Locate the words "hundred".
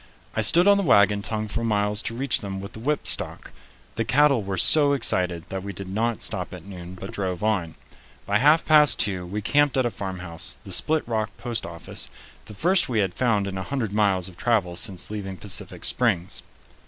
13.63-13.93